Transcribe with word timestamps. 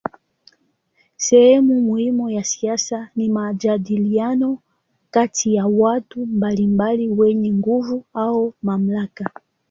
Sehemu 1.17 1.81
muhimu 1.81 2.29
ya 2.29 2.43
siasa 2.43 3.09
ni 3.15 3.29
majadiliano 3.29 4.57
kati 5.11 5.55
ya 5.55 5.67
watu 5.67 6.25
mbalimbali 6.25 7.09
wenye 7.09 7.53
nguvu 7.53 8.05
au 8.13 8.53
mamlaka. 8.61 9.29